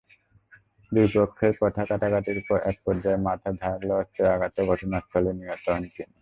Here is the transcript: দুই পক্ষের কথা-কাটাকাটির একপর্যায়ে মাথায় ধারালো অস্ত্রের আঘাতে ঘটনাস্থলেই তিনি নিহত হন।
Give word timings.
দুই 0.91 1.07
পক্ষের 1.15 1.53
কথা-কাটাকাটির 1.61 2.37
একপর্যায়ে 2.63 3.23
মাথায় 3.27 3.55
ধারালো 3.61 3.93
অস্ত্রের 3.95 4.33
আঘাতে 4.33 4.59
ঘটনাস্থলেই 4.67 5.25
তিনি 5.27 5.41
নিহত 5.41 5.65
হন। 5.69 5.83